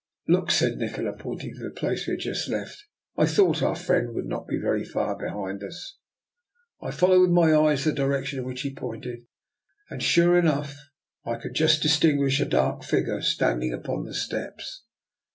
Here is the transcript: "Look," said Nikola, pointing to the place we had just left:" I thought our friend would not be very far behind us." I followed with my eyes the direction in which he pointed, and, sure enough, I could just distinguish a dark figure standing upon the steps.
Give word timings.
"Look," 0.27 0.49
said 0.49 0.77
Nikola, 0.79 1.13
pointing 1.13 1.53
to 1.53 1.61
the 1.61 1.69
place 1.69 2.07
we 2.07 2.13
had 2.13 2.21
just 2.21 2.49
left:" 2.49 2.85
I 3.19 3.27
thought 3.27 3.61
our 3.61 3.75
friend 3.75 4.15
would 4.15 4.25
not 4.25 4.47
be 4.47 4.57
very 4.57 4.83
far 4.83 5.15
behind 5.15 5.63
us." 5.63 5.99
I 6.81 6.89
followed 6.89 7.21
with 7.21 7.29
my 7.29 7.53
eyes 7.55 7.83
the 7.83 7.91
direction 7.93 8.39
in 8.39 8.45
which 8.45 8.61
he 8.61 8.73
pointed, 8.73 9.27
and, 9.91 10.01
sure 10.01 10.39
enough, 10.39 10.75
I 11.23 11.35
could 11.35 11.53
just 11.53 11.83
distinguish 11.83 12.39
a 12.39 12.45
dark 12.45 12.83
figure 12.83 13.21
standing 13.21 13.73
upon 13.73 14.05
the 14.05 14.15
steps. 14.15 14.85